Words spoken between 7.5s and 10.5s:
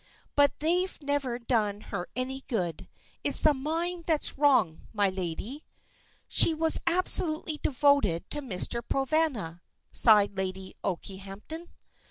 devoted to Mr. Provana," sighed